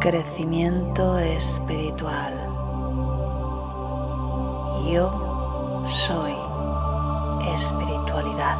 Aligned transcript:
crecimiento 0.00 1.18
espiritual. 1.18 2.32
Yo 4.90 5.84
soy 5.86 6.32
espiritualidad. 7.52 8.56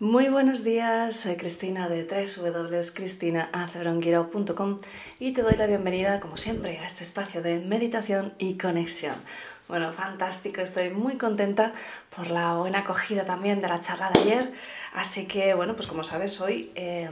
Muy 0.00 0.28
buenos 0.28 0.64
días, 0.64 1.14
soy 1.16 1.36
Cristina 1.36 1.88
de 1.88 2.04
www.cristinaaceronguirao.com 2.04 4.80
y 5.18 5.32
te 5.32 5.42
doy 5.42 5.56
la 5.56 5.66
bienvenida, 5.66 6.20
como 6.20 6.36
siempre, 6.36 6.78
a 6.78 6.84
este 6.84 7.02
espacio 7.04 7.40
de 7.42 7.60
meditación 7.60 8.34
y 8.38 8.58
conexión. 8.58 9.14
Bueno, 9.66 9.90
fantástico, 9.92 10.60
estoy 10.60 10.90
muy 10.90 11.16
contenta 11.16 11.72
por 12.14 12.30
la 12.30 12.52
buena 12.52 12.80
acogida 12.80 13.24
también 13.24 13.62
de 13.62 13.68
la 13.68 13.80
charla 13.80 14.10
de 14.10 14.20
ayer. 14.20 14.52
Así 14.92 15.26
que, 15.26 15.54
bueno, 15.54 15.74
pues 15.74 15.88
como 15.88 16.04
sabes, 16.04 16.38
hoy 16.42 16.70
eh, 16.74 17.08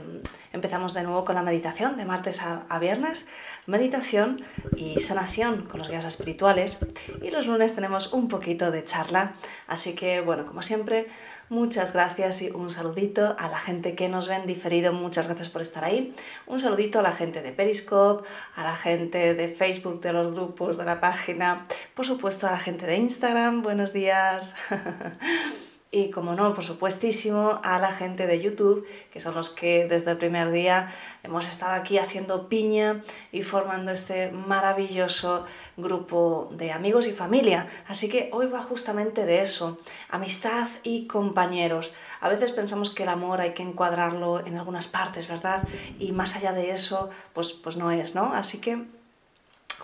empezamos 0.51 0.93
de 0.93 1.01
nuevo 1.01 1.25
con 1.25 1.33
la 1.33 1.41
meditación 1.41 1.97
de 1.97 2.05
martes 2.05 2.43
a, 2.43 2.61
a, 2.69 2.77
viernes. 2.77 3.27
Meditación 3.65 4.43
y 4.75 4.99
sanación 4.99 5.63
con 5.63 5.79
los 5.79 5.89
guías 5.89 6.05
espirituales. 6.05 6.85
Y 7.23 7.31
los 7.31 7.47
lunes 7.47 7.73
tenemos 7.73 8.13
un 8.13 8.27
poquito 8.27 8.69
de 8.69 8.85
charla. 8.85 9.33
Así 9.65 9.95
que, 9.95 10.21
bueno, 10.21 10.45
como 10.45 10.61
siempre, 10.61 11.07
Muchas 11.49 11.93
gracias 11.93 12.41
y 12.41 12.49
un 12.49 12.71
saludito 12.71 13.35
a 13.37 13.47
la 13.47 13.59
gente 13.59 13.95
que 13.95 14.09
nos 14.09 14.27
ven 14.27 14.45
diferido. 14.45 14.93
Muchas 14.93 15.27
gracias 15.27 15.49
por 15.49 15.61
estar 15.61 15.83
ahí. 15.83 16.13
Un 16.47 16.59
saludito 16.59 16.99
a 16.99 17.03
la 17.03 17.11
gente 17.11 17.41
de 17.41 17.51
Periscope, 17.51 18.27
a 18.55 18.63
la 18.63 18.75
gente 18.75 19.33
de 19.35 19.47
Facebook, 19.49 20.01
de 20.01 20.13
los 20.13 20.33
grupos, 20.33 20.77
de 20.77 20.85
la 20.85 20.99
página. 20.99 21.65
Por 21.93 22.05
supuesto 22.05 22.47
a 22.47 22.51
la 22.51 22.59
gente 22.59 22.85
de 22.85 22.97
Instagram. 22.97 23.61
Buenos 23.61 23.93
días. 23.93 24.55
y 25.93 26.09
como 26.09 26.33
no, 26.33 26.55
por 26.55 26.63
supuestísimo, 26.63 27.61
a 27.63 27.77
la 27.77 27.91
gente 27.91 28.25
de 28.25 28.41
YouTube, 28.41 28.87
que 29.11 29.19
son 29.19 29.35
los 29.35 29.51
que 29.51 29.87
desde 29.87 30.09
el 30.09 30.17
primer 30.17 30.49
día 30.51 30.91
hemos 31.21 31.47
estado 31.47 31.73
aquí 31.73 31.99
haciendo 31.99 32.49
piña 32.49 33.01
y 33.31 33.43
formando 33.43 33.91
este 33.91 34.31
maravilloso 34.31 35.45
grupo 35.77 36.49
de 36.51 36.71
amigos 36.71 37.05
y 37.07 37.13
familia. 37.13 37.67
Así 37.87 38.09
que 38.09 38.31
hoy 38.33 38.47
va 38.47 38.63
justamente 38.63 39.27
de 39.27 39.43
eso, 39.43 39.77
amistad 40.09 40.67
y 40.81 41.05
compañeros. 41.05 41.93
A 42.21 42.27
veces 42.27 42.53
pensamos 42.53 42.89
que 42.89 43.03
el 43.03 43.09
amor 43.09 43.39
hay 43.39 43.53
que 43.53 43.61
encuadrarlo 43.61 44.43
en 44.47 44.57
algunas 44.57 44.87
partes, 44.87 45.27
¿verdad? 45.27 45.67
Y 45.99 46.11
más 46.11 46.35
allá 46.35 46.53
de 46.53 46.71
eso, 46.71 47.11
pues, 47.33 47.53
pues 47.53 47.77
no 47.77 47.91
es, 47.91 48.15
¿no? 48.15 48.33
Así 48.33 48.57
que 48.57 48.87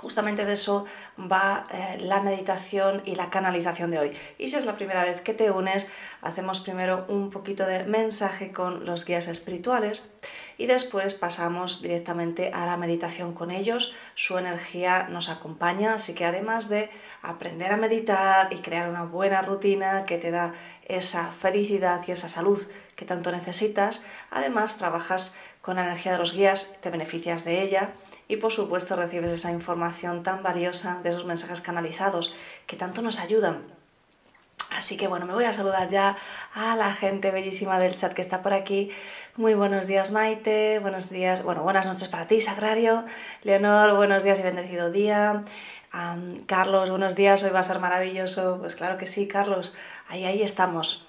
Justamente 0.02 0.45
de 0.45 0.53
eso 0.53 0.86
va 1.19 1.67
eh, 1.73 1.97
la 2.00 2.22
meditación 2.22 3.02
y 3.03 3.16
la 3.16 3.30
canalización 3.30 3.92
de 3.92 4.00
hoy. 4.00 4.17
Y 4.38 4.47
si 4.47 4.55
es 4.55 4.66
la 4.66 4.78
primera 4.78 5.03
vez 5.03 5.19
que 5.19 5.33
te 5.33 5.52
unes, 5.52 5.88
hacemos 6.22 6.61
primero 6.61 7.05
un 7.09 7.30
poquito 7.30 7.66
de 7.66 7.83
mensaje 7.83 8.53
con 8.53 8.86
los 8.86 9.03
guías 9.03 9.27
espirituales 9.27 10.09
y 10.58 10.67
después 10.67 11.16
pasamos 11.16 11.81
directamente 11.81 12.52
a 12.53 12.66
la 12.66 12.77
meditación 12.77 13.33
con 13.33 13.52
ellos. 13.52 13.94
Su 14.16 14.38
energía 14.38 15.08
nos 15.09 15.27
acompaña, 15.27 15.95
así 15.95 16.14
que 16.14 16.23
además 16.23 16.70
de 16.70 16.89
aprender 17.22 17.73
a 17.73 17.77
meditar 17.77 18.53
y 18.53 18.59
crear 18.59 18.89
una 18.89 19.03
buena 19.03 19.42
rutina 19.42 20.05
que 20.05 20.17
te 20.17 20.31
da 20.31 20.53
esa 20.86 21.30
felicidad 21.33 22.02
y 22.08 22.14
esa 22.14 22.30
salud 22.30 22.66
que 22.95 23.03
tanto 23.03 23.33
necesitas, 23.33 24.05
además 24.31 24.77
trabajas 24.77 25.36
con 25.61 25.75
la 25.75 25.83
energía 25.83 26.14
de 26.14 26.20
los 26.20 26.33
guías, 26.33 26.80
te 26.80 26.89
beneficias 26.89 27.44
de 27.44 27.61
ella 27.61 27.94
y 28.30 28.38
por 28.38 28.53
supuesto 28.53 28.95
recibes 28.95 29.31
esa 29.31 29.52
información 29.52 30.23
tan 30.23 30.41
valiosa 30.41 31.02
de 31.03 31.09
esos 31.09 31.25
mensajes 31.25 31.59
canalizados 31.59 32.33
que 32.67 32.77
tanto 32.77 33.02
nos 33.02 33.19
ayudan. 33.19 33.63
Así 34.69 34.97
que 34.97 35.08
bueno, 35.08 35.25
me 35.25 35.33
voy 35.33 35.45
a 35.45 35.52
saludar 35.52 35.89
ya 35.89 36.16
a 36.53 36.75
la 36.75 36.94
gente 36.94 37.31
bellísima 37.31 37.80
del 37.80 37.95
chat 37.95 38.13
que 38.13 38.21
está 38.21 38.44
por 38.44 38.53
aquí. 38.53 38.91
Muy 39.36 39.55
buenos 39.55 39.88
días 39.88 40.11
Maite, 40.11 40.77
buenos 40.80 41.09
días, 41.09 41.44
bueno, 41.44 41.63
buenas 41.63 41.88
noches 41.88 42.08
para 42.08 42.27
ti 42.27 42.39
Sagrario, 42.39 43.03
Leonor, 43.41 43.95
buenos 43.95 44.23
días 44.23 44.39
y 44.39 44.43
bendecido 44.43 44.92
día. 44.92 45.43
Carlos, 46.45 46.92
buenos 46.92 47.15
días, 47.15 47.43
hoy 47.43 47.49
va 47.49 47.61
a 47.61 47.64
ser 47.64 47.80
maravilloso. 47.80 48.59
Pues 48.59 48.76
claro 48.76 48.99
que 48.99 49.08
sí, 49.08 49.27
Carlos, 49.27 49.73
ahí, 50.08 50.23
ahí 50.23 50.43
estamos. 50.43 51.08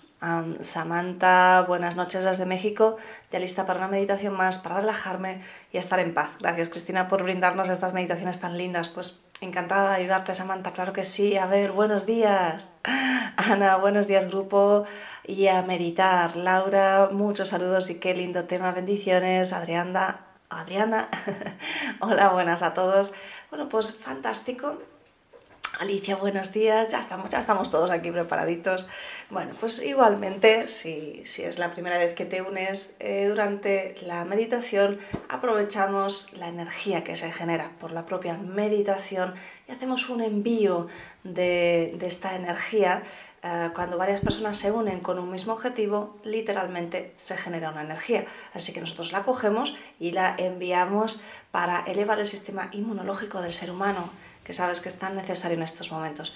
Samantha, 0.63 1.65
buenas 1.67 1.97
noches 1.97 2.25
desde 2.25 2.45
México, 2.45 2.99
ya 3.33 3.39
lista 3.39 3.65
para 3.65 3.79
una 3.79 3.89
meditación 3.89 4.35
más, 4.35 4.59
para 4.59 4.81
relajarme 4.81 5.43
y 5.73 5.79
estar 5.79 5.99
en 5.99 6.13
paz. 6.13 6.29
Gracias 6.39 6.69
Cristina 6.69 7.09
por 7.09 7.23
brindarnos 7.23 7.71
estas 7.71 7.95
meditaciones 7.95 8.39
tan 8.39 8.59
lindas. 8.59 8.91
Pues 8.91 9.25
encantada 9.41 9.91
de 9.91 9.97
ayudarte 9.97 10.35
Samantha, 10.35 10.73
claro 10.73 10.93
que 10.93 11.05
sí. 11.05 11.39
A 11.39 11.47
ver, 11.47 11.73
buenos 11.73 12.05
días. 12.05 12.77
Ana, 13.37 13.77
buenos 13.77 14.09
días 14.09 14.29
grupo 14.29 14.85
y 15.25 15.47
a 15.47 15.63
meditar. 15.63 16.37
Laura, 16.37 17.09
muchos 17.11 17.49
saludos 17.49 17.89
y 17.89 17.99
qué 17.99 18.13
lindo 18.13 18.45
tema, 18.45 18.73
bendiciones. 18.73 19.55
Adriana, 19.55 20.27
Adriana, 20.51 21.09
hola, 22.01 22.29
buenas 22.29 22.63
a 22.63 22.75
todos. 22.75 23.13
Bueno, 23.51 23.71
pues 23.71 23.97
fantástico 23.97 24.77
Alicia, 25.81 26.17
buenos 26.17 26.53
días, 26.53 26.91
ya 26.91 26.99
estamos, 26.99 27.31
ya 27.31 27.39
estamos 27.39 27.71
todos 27.71 27.91
aquí 27.91 28.11
preparaditos. 28.11 28.87
Bueno, 29.31 29.55
pues 29.59 29.83
igualmente, 29.83 30.69
si, 30.69 31.23
es 31.25 31.59
la 31.59 31.73
primera 31.73 31.97
vez 31.97 32.13
que 32.13 32.27
te 32.27 32.43
unes 32.43 32.97
eh, 32.99 33.29
durante 33.29 33.97
la 34.03 34.27
meditación, 34.27 34.99
aprovechamos 35.31 36.35
la 36.35 36.49
energía 36.49 37.03
que 37.03 37.17
se 37.17 37.33
genera 37.33 37.71
por 37.81 37.93
la 37.93 38.05
propia 38.05 38.35
meditación 38.35 39.33
y 39.67 39.73
hacemos 39.73 40.11
un 40.11 40.21
envío 40.21 40.89
de, 41.25 41.97
esta 42.03 42.37
energía. 42.37 43.03
Eh, 43.43 43.71
cuando 43.75 43.97
varias 43.97 44.21
personas 44.21 44.59
se 44.59 44.71
unen 44.73 45.01
con 45.01 45.19
un 45.19 45.31
mismo 45.31 45.55
objetivo, 45.55 46.19
literalmente 46.25 47.15
se 47.17 47.39
genera 47.39 47.71
una 47.71 47.81
energía. 47.81 48.27
Así 48.53 48.75
que 48.75 48.83
nosotros 48.83 49.13
la 49.13 49.23
cogemos 49.23 49.75
y 49.99 50.13
la 50.13 50.35
enviamos 50.37 51.23
para 51.51 51.81
elevar 51.87 52.19
el 52.19 52.27
sistema 52.27 52.69
inmunológico 52.73 53.41
del 53.41 53.55
ser 53.55 53.71
humano 53.71 54.11
que 54.51 54.55
sabes 54.55 54.81
que 54.81 54.89
es 54.89 54.99
tan 54.99 55.15
necesario 55.15 55.57
en 55.57 55.63
estos 55.63 55.93
momentos. 55.93 56.35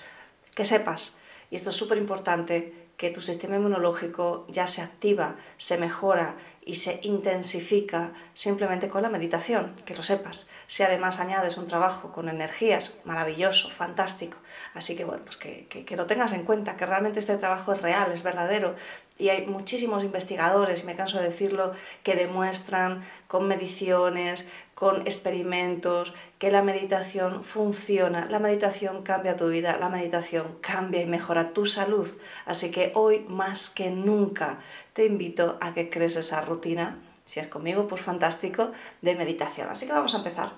Que 0.54 0.64
sepas, 0.64 1.18
y 1.50 1.56
esto 1.56 1.70
es 1.70 1.76
súper 1.76 1.98
importante, 1.98 2.72
que 2.96 3.10
tu 3.10 3.20
sistema 3.20 3.56
inmunológico 3.56 4.46
ya 4.48 4.68
se 4.68 4.82
activa, 4.82 5.34
se 5.56 5.78
mejora 5.78 6.36
y 6.66 6.76
se 6.76 7.00
intensifica 7.02 8.12
simplemente 8.32 8.88
con 8.88 9.02
la 9.02 9.10
meditación, 9.10 9.76
que 9.84 9.94
lo 9.94 10.02
sepas. 10.02 10.50
Si 10.66 10.82
además 10.82 11.20
añades 11.20 11.58
un 11.58 11.66
trabajo 11.66 12.10
con 12.10 12.28
energías, 12.28 12.94
maravilloso, 13.04 13.68
fantástico. 13.70 14.38
Así 14.72 14.96
que 14.96 15.04
bueno, 15.04 15.24
pues 15.24 15.36
que, 15.36 15.66
que, 15.66 15.96
lo 15.96 16.06
tengas 16.06 16.32
en 16.32 16.44
cuenta, 16.44 16.76
que 16.76 16.86
realmente 16.86 17.20
este 17.20 17.36
trabajo 17.36 17.74
es 17.74 17.82
real, 17.82 18.12
es 18.12 18.22
verdadero. 18.22 18.76
Y 19.18 19.28
hay 19.28 19.46
muchísimos 19.46 20.02
investigadores, 20.02 20.82
y 20.82 20.86
me 20.86 20.94
canso 20.94 21.18
de 21.18 21.24
decirlo, 21.24 21.72
que 22.02 22.16
demuestran 22.16 23.04
con 23.28 23.46
mediciones, 23.46 24.48
con 24.74 25.02
experimentos, 25.02 26.12
que 26.38 26.50
la 26.50 26.62
meditación 26.62 27.44
funciona, 27.44 28.26
la 28.28 28.40
meditación 28.40 29.02
cambia 29.02 29.36
tu 29.36 29.48
vida, 29.48 29.76
la 29.78 29.88
meditación 29.88 30.58
cambia 30.60 31.00
y 31.00 31.06
mejora 31.06 31.52
tu 31.52 31.64
salud. 31.66 32.08
Así 32.44 32.70
que 32.70 32.90
hoy 32.94 33.24
más 33.28 33.70
que 33.70 33.90
nunca 33.90 34.58
te 34.94 35.04
invito 35.04 35.58
a 35.60 35.74
que 35.74 35.90
crees 35.90 36.16
esa 36.16 36.40
rutina, 36.40 36.98
si 37.26 37.40
es 37.40 37.48
conmigo, 37.48 37.86
pues 37.86 38.00
fantástico, 38.00 38.72
de 39.02 39.14
meditación. 39.14 39.68
Así 39.68 39.86
que 39.86 39.92
vamos 39.92 40.14
a 40.14 40.18
empezar. 40.18 40.52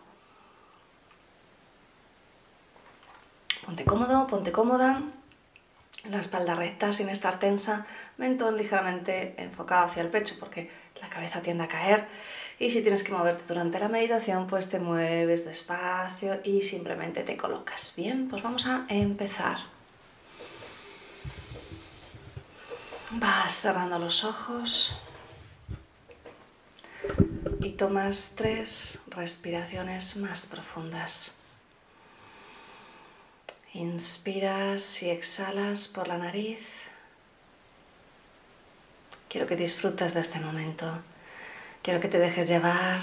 Ponte 3.64 3.84
cómodo, 3.84 4.28
ponte 4.28 4.52
cómoda, 4.52 5.02
la 6.04 6.20
espalda 6.20 6.54
recta 6.54 6.92
sin 6.92 7.08
estar 7.08 7.40
tensa, 7.40 7.86
mentón 8.16 8.56
ligeramente 8.56 9.34
enfocado 9.38 9.86
hacia 9.86 10.02
el 10.02 10.08
pecho 10.08 10.36
porque 10.38 10.70
la 11.00 11.08
cabeza 11.08 11.42
tiende 11.42 11.64
a 11.64 11.68
caer 11.68 12.06
y 12.58 12.70
si 12.70 12.82
tienes 12.82 13.02
que 13.02 13.12
moverte 13.12 13.44
durante 13.48 13.80
la 13.80 13.88
meditación, 13.88 14.46
pues 14.46 14.68
te 14.68 14.78
mueves 14.78 15.44
despacio 15.44 16.40
y 16.44 16.62
simplemente 16.62 17.24
te 17.24 17.36
colocas. 17.36 17.94
Bien, 17.96 18.28
pues 18.28 18.42
vamos 18.42 18.66
a 18.66 18.86
empezar. 18.88 19.75
Vas 23.12 23.60
cerrando 23.60 24.00
los 24.00 24.24
ojos 24.24 24.96
y 27.60 27.70
tomas 27.72 28.34
tres 28.36 28.98
respiraciones 29.06 30.16
más 30.16 30.46
profundas. 30.46 31.36
Inspiras 33.74 35.02
y 35.04 35.10
exhalas 35.10 35.86
por 35.86 36.08
la 36.08 36.18
nariz. 36.18 36.66
Quiero 39.28 39.46
que 39.46 39.54
disfrutes 39.54 40.12
de 40.12 40.20
este 40.20 40.40
momento. 40.40 40.90
Quiero 41.82 42.00
que 42.00 42.08
te 42.08 42.18
dejes 42.18 42.48
llevar 42.48 43.00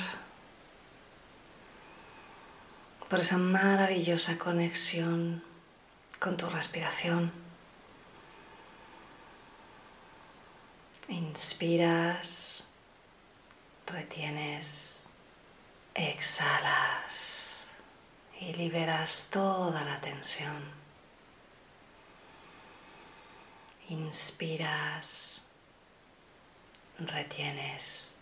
por 3.08 3.22
esa 3.22 3.38
maravillosa 3.38 4.38
conexión 4.38 5.44
con 6.20 6.36
tu 6.36 6.50
respiración. 6.50 7.43
Inspiras, 11.10 12.66
retienes, 13.86 15.06
exhalas 15.94 17.68
y 18.40 18.54
liberas 18.54 19.28
toda 19.30 19.84
la 19.84 20.00
tensión. 20.00 20.64
Inspiras, 23.90 25.44
retienes, 26.98 28.18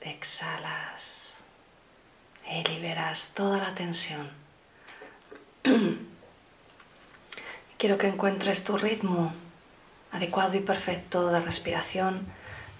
exhalas 0.00 1.38
y 2.48 2.62
liberas 2.64 3.32
toda 3.34 3.58
la 3.58 3.74
tensión. 3.74 4.30
Quiero 7.78 7.98
que 7.98 8.06
encuentres 8.06 8.62
tu 8.62 8.78
ritmo 8.78 9.34
adecuado 10.14 10.54
y 10.54 10.60
perfecto 10.60 11.28
de 11.28 11.40
respiración. 11.40 12.26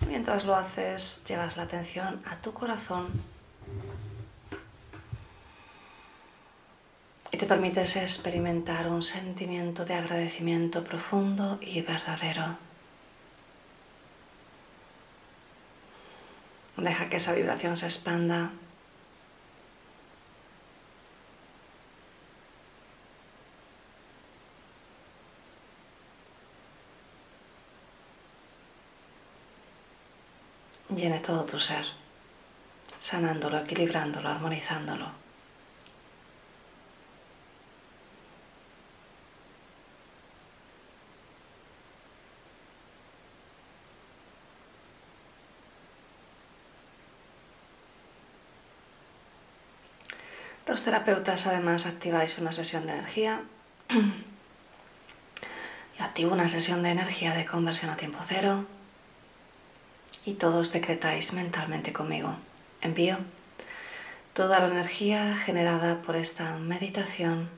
Mientras 0.08 0.44
lo 0.44 0.54
haces, 0.54 1.24
llevas 1.26 1.56
la 1.56 1.64
atención 1.64 2.22
a 2.26 2.36
tu 2.36 2.52
corazón 2.52 3.08
y 7.32 7.36
te 7.36 7.46
permites 7.46 7.96
experimentar 7.96 8.88
un 8.88 9.02
sentimiento 9.02 9.84
de 9.84 9.94
agradecimiento 9.94 10.84
profundo 10.84 11.58
y 11.60 11.80
verdadero. 11.82 12.56
Deja 16.76 17.08
que 17.08 17.16
esa 17.16 17.32
vibración 17.32 17.76
se 17.76 17.86
expanda. 17.86 18.52
Llene 30.96 31.18
todo 31.18 31.44
tu 31.44 31.58
ser, 31.58 31.84
sanándolo, 33.00 33.58
equilibrándolo, 33.58 34.28
armonizándolo. 34.28 35.08
Los 50.68 50.84
terapeutas 50.84 51.48
además 51.48 51.86
activáis 51.86 52.38
una 52.38 52.52
sesión 52.52 52.86
de 52.86 52.92
energía. 52.92 53.42
Yo 55.98 56.04
activo 56.04 56.32
una 56.32 56.48
sesión 56.48 56.84
de 56.84 56.90
energía 56.90 57.34
de 57.34 57.44
conversión 57.44 57.90
a 57.90 57.96
tiempo 57.96 58.20
cero. 58.22 58.64
Y 60.24 60.34
todos 60.34 60.72
decretáis 60.72 61.32
mentalmente 61.32 61.92
conmigo. 61.92 62.36
Envío 62.80 63.18
toda 64.32 64.58
la 64.60 64.66
energía 64.66 65.36
generada 65.36 66.02
por 66.02 66.16
esta 66.16 66.56
meditación 66.56 67.48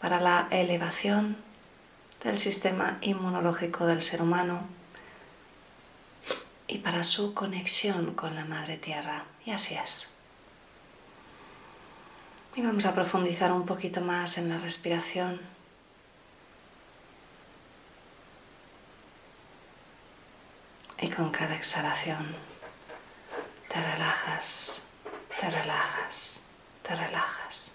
para 0.00 0.20
la 0.20 0.48
elevación 0.50 1.36
del 2.24 2.38
sistema 2.38 2.98
inmunológico 3.02 3.86
del 3.86 4.02
ser 4.02 4.22
humano 4.22 4.62
y 6.66 6.78
para 6.78 7.04
su 7.04 7.34
conexión 7.34 8.14
con 8.14 8.34
la 8.34 8.44
Madre 8.44 8.78
Tierra. 8.78 9.24
Y 9.44 9.50
así 9.50 9.74
es. 9.74 10.12
Y 12.56 12.62
vamos 12.62 12.86
a 12.86 12.94
profundizar 12.94 13.52
un 13.52 13.66
poquito 13.66 14.00
más 14.00 14.38
en 14.38 14.48
la 14.48 14.58
respiración. 14.58 15.40
Y 21.02 21.08
con 21.10 21.30
cada 21.32 21.56
exhalación 21.56 22.32
te 23.68 23.82
relajas, 23.82 24.84
te 25.40 25.50
relajas, 25.50 26.40
te 26.84 26.94
relajas. 26.94 27.74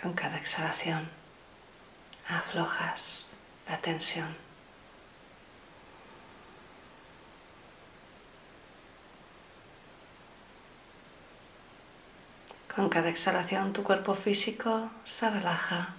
Con 0.00 0.12
cada 0.12 0.36
exhalación 0.36 1.10
aflojas 2.28 3.36
la 3.68 3.78
tensión. 3.78 4.45
Con 12.76 12.90
cada 12.90 13.08
exhalación 13.08 13.72
tu 13.72 13.82
cuerpo 13.82 14.14
físico 14.14 14.90
se 15.02 15.30
relaja. 15.30 15.94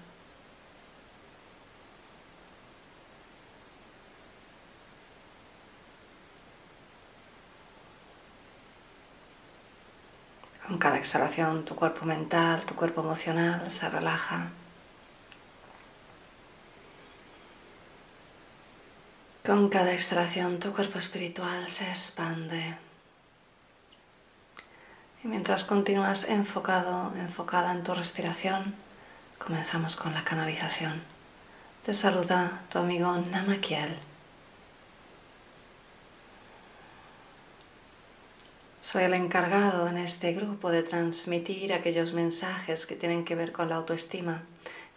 Con 10.68 10.78
cada 10.78 10.98
exhalación 10.98 11.66
tu 11.66 11.76
cuerpo 11.76 12.06
mental, 12.06 12.64
tu 12.64 12.76
cuerpo 12.76 13.02
emocional 13.02 13.72
se 13.72 13.90
relaja. 13.90 14.50
Con 19.44 19.70
cada 19.70 19.94
exhalación 19.94 20.60
tu 20.60 20.74
cuerpo 20.74 21.00
espiritual 21.00 21.68
se 21.70 21.90
expande. 21.90 22.87
Y 25.24 25.28
mientras 25.28 25.64
continúas 25.64 26.30
enfocado, 26.30 27.12
enfocada 27.16 27.72
en 27.72 27.84
tu 27.84 27.94
respiración, 27.94 28.76
comenzamos 29.38 29.96
con 29.96 30.14
la 30.14 30.24
canalización. 30.24 31.02
Te 31.84 31.94
saluda 31.94 32.62
tu 32.72 32.80
amigo 32.80 33.16
Namakiel. 33.16 33.98
Soy 38.82 39.04
el 39.04 39.16
encargado 39.16 39.88
en 39.88 39.98
este 39.98 40.34
grupo 40.34 40.70
de 40.70 40.84
transmitir 40.84 41.74
aquellos 41.74 42.14
mensajes 42.14 42.86
que 42.86 42.96
tienen 42.96 43.26
que 43.26 43.36
ver 43.36 43.52
con 43.52 43.70
la 43.70 43.76
autoestima, 43.76 44.44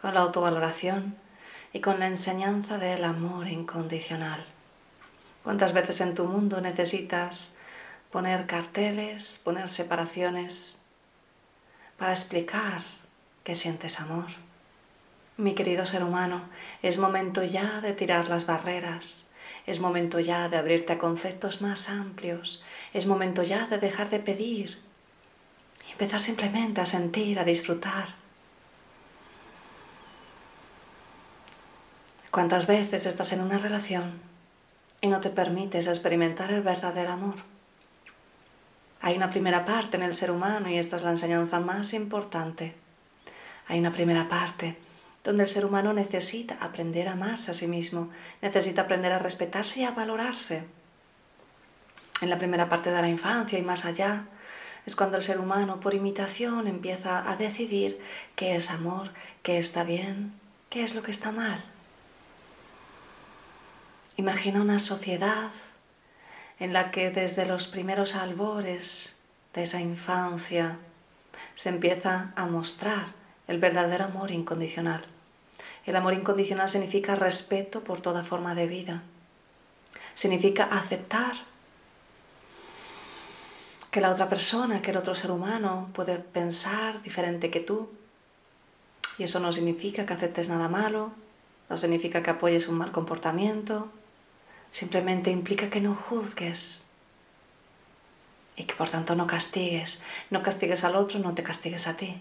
con 0.01 0.15
la 0.15 0.21
autovaloración 0.21 1.17
y 1.73 1.81
con 1.81 1.99
la 1.99 2.07
enseñanza 2.07 2.79
del 2.79 3.05
amor 3.05 3.49
incondicional. 3.49 4.45
¿Cuántas 5.43 5.73
veces 5.73 6.01
en 6.03 6.15
tu 6.15 6.25
mundo 6.25 6.61
necesitas 6.61 7.57
poner 8.11 8.47
carteles, 8.47 9.41
poner 9.45 9.69
separaciones 9.69 10.81
para 11.99 12.13
explicar 12.13 12.85
que 13.45 13.55
sientes 13.55 14.01
amor? 14.01 14.27
Mi 15.37 15.55
querido 15.55 15.87
ser 15.87 16.03
humano, 16.05 16.43
es 16.83 16.99
momento 16.99 17.43
ya 17.43 17.81
de 17.81 17.93
tirar 17.93 18.29
las 18.29 18.47
barreras, 18.47 19.29
es 19.67 19.81
momento 19.81 20.21
ya 20.21 20.49
de 20.49 20.57
abrirte 20.57 20.95
a 20.95 20.99
conceptos 20.99 21.63
más 21.63 21.89
amplios, 21.89 22.63
es 22.93 23.07
momento 23.07 23.43
ya 23.43 23.67
de 23.67 23.79
dejar 23.79 24.11
de 24.11 24.21
pedir 24.21 24.81
y 25.89 25.93
empezar 25.93 26.21
simplemente 26.21 26.81
a 26.81 26.87
sentir, 26.87 27.39
a 27.39 27.45
disfrutar 27.45 28.21
¿Cuántas 32.31 32.69
veces 32.69 33.07
estás 33.07 33.33
en 33.33 33.41
una 33.41 33.59
relación 33.59 34.21
y 35.01 35.09
no 35.09 35.21
te 35.21 35.31
permites 35.31 35.89
experimentar 35.89 36.53
el 36.53 36.63
verdadero 36.63 37.11
amor? 37.11 37.35
Hay 39.01 39.17
una 39.17 39.31
primera 39.31 39.65
parte 39.65 39.97
en 39.97 40.03
el 40.03 40.15
ser 40.15 40.31
humano 40.31 40.69
y 40.69 40.77
esta 40.77 40.97
es 40.97 41.03
la 41.03 41.11
enseñanza 41.11 41.61
más 41.61 41.95
importante. 41.95 42.75
Hay 43.67 43.79
una 43.79 43.93
primera 43.93 44.29
parte 44.29 44.77
donde 45.25 45.45
el 45.45 45.49
ser 45.49 45.65
humano 45.65 45.93
necesita 45.93 46.59
aprender 46.61 47.09
a 47.09 47.13
amarse 47.13 47.51
a 47.51 47.55
sí 47.55 47.67
mismo, 47.67 48.11
necesita 48.43 48.83
aprender 48.83 49.13
a 49.13 49.19
respetarse 49.19 49.81
y 49.81 49.85
a 49.85 49.91
valorarse. 49.91 50.65
En 52.21 52.31
la 52.31 52.39
primera 52.39 52.69
parte 52.69 52.91
de 52.91 53.01
la 53.01 53.09
infancia 53.09 53.59
y 53.59 53.63
más 53.63 53.85
allá, 53.85 54.27
es 54.87 54.97
cuando 54.97 55.17
el 55.17 55.23
ser 55.23 55.39
humano 55.39 55.81
por 55.81 55.95
imitación 55.95 56.67
empieza 56.67 57.31
a 57.31 57.37
decidir 57.37 58.01
qué 58.35 58.57
es 58.57 58.71
amor, 58.71 59.11
qué 59.43 59.59
está 59.59 59.85
bien, 59.85 60.33
qué 60.69 60.83
es 60.83 60.95
lo 60.95 61.03
que 61.03 61.11
está 61.11 61.33
mal. 61.33 61.65
Imagina 64.17 64.61
una 64.61 64.79
sociedad 64.79 65.51
en 66.61 66.75
la 66.75 66.91
que 66.91 67.11
desde 67.11 67.47
los 67.47 67.67
primeros 67.67 68.15
albores 68.15 69.17
de 69.55 69.63
esa 69.63 69.81
infancia 69.81 70.79
se 71.55 71.71
empieza 71.71 72.33
a 72.37 72.47
mostrar 72.47 73.09
el 73.49 73.59
verdadero 73.59 74.05
amor 74.05 74.31
incondicional. 74.31 75.05
El 75.87 75.97
amor 75.97 76.15
incondicional 76.15 76.69
significa 76.69 77.17
respeto 77.17 77.83
por 77.83 78.01
toda 78.01 78.23
forma 78.23 78.55
de 78.55 78.67
vida. 78.67 79.03
Significa 80.15 80.65
aceptar 80.65 81.33
que 83.91 84.01
la 84.01 84.11
otra 84.11 84.29
persona, 84.29 84.83
que 84.83 84.91
el 84.91 84.99
otro 84.99 85.15
ser 85.15 85.31
humano 85.31 85.89
puede 85.95 86.19
pensar 86.19 87.03
diferente 87.03 87.51
que 87.51 87.61
tú. 87.61 87.89
Y 89.19 89.25
eso 89.25 89.41
no 89.41 89.53
significa 89.53 90.07
que 90.07 90.13
aceptes 90.13 90.49
nada 90.49 90.69
malo, 90.69 91.11
no 91.69 91.77
significa 91.77 92.23
que 92.23 92.31
apoyes 92.31 92.69
un 92.69 92.77
mal 92.77 92.93
comportamiento, 92.93 93.91
Simplemente 94.71 95.31
implica 95.31 95.71
que 95.71 95.81
no 95.81 95.95
juzgues 95.95 96.87
y 98.57 98.65
que 98.65 98.75
por 98.75 98.89
tanto 98.91 99.15
no 99.15 99.27
castigues. 99.27 100.03
No 100.31 100.43
castigues 100.43 100.85
al 100.85 100.97
otro, 100.97 101.19
no 101.19 101.35
te 101.35 101.43
castigues 101.43 101.87
a 101.87 101.97
ti. 101.97 102.21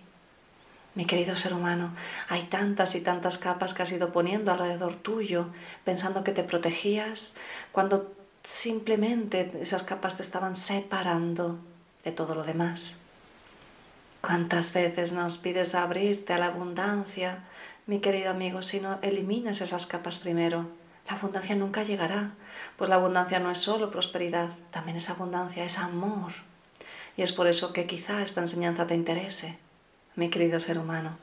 Mi 0.95 1.05
querido 1.05 1.35
ser 1.35 1.53
humano, 1.53 1.93
hay 2.29 2.43
tantas 2.43 2.95
y 2.95 3.01
tantas 3.01 3.37
capas 3.37 3.73
que 3.73 3.83
has 3.83 3.91
ido 3.91 4.11
poniendo 4.11 4.51
alrededor 4.51 4.95
tuyo, 4.95 5.49
pensando 5.85 6.23
que 6.23 6.31
te 6.31 6.43
protegías, 6.43 7.35
cuando 7.71 8.11
simplemente 8.43 9.51
esas 9.61 9.83
capas 9.83 10.17
te 10.17 10.23
estaban 10.23 10.55
separando 10.55 11.59
de 12.03 12.11
todo 12.11 12.33
lo 12.33 12.43
demás. 12.43 12.97
¿Cuántas 14.21 14.73
veces 14.73 15.13
nos 15.13 15.37
pides 15.37 15.75
abrirte 15.75 16.33
a 16.33 16.39
la 16.39 16.47
abundancia, 16.47 17.43
mi 17.85 17.99
querido 17.99 18.31
amigo, 18.31 18.61
si 18.63 18.79
no 18.79 18.99
eliminas 19.01 19.61
esas 19.61 19.85
capas 19.85 20.17
primero? 20.17 20.67
La 21.09 21.15
abundancia 21.15 21.55
nunca 21.55 21.81
llegará, 21.81 22.33
pues 22.77 22.87
la 22.87 22.97
abundancia 22.97 23.39
no 23.39 23.49
es 23.49 23.57
solo 23.57 23.89
prosperidad, 23.89 24.51
también 24.69 24.95
es 24.95 25.09
abundancia, 25.09 25.65
es 25.65 25.79
amor. 25.79 26.31
Y 27.17 27.23
es 27.23 27.33
por 27.33 27.47
eso 27.47 27.73
que 27.73 27.87
quizá 27.87 28.21
esta 28.21 28.41
enseñanza 28.41 28.85
te 28.85 28.93
interese, 28.93 29.57
mi 30.15 30.29
querido 30.29 30.59
ser 30.59 30.77
humano. 30.77 31.17